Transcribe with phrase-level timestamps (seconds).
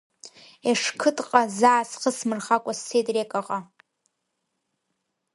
[0.69, 3.59] Ешқыҭҟа заа схы смырхакәа, сцеит Рекаҟа.